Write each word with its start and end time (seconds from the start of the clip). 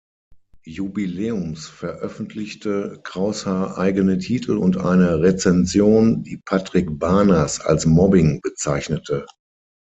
Jubiläums 0.65 1.67
veröffentlichte 1.67 2.99
Kraushaar 3.03 3.77
eigene 3.77 4.17
Titel 4.17 4.57
und 4.57 4.77
eine 4.77 5.21
Rezension, 5.21 6.23
die 6.23 6.41
Patrick 6.43 6.97
Bahners 6.97 7.61
als 7.63 7.85
Mobbing 7.85 8.41
bezeichnete. 8.41 9.27